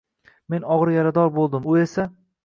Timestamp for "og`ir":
0.75-0.91